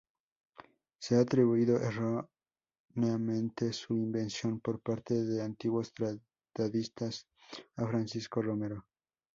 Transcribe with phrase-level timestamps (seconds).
[0.99, 7.27] Se ha atribuido erróneamente su invención, por parte de antiguos tratadistas,
[7.75, 8.87] a Francisco Romero.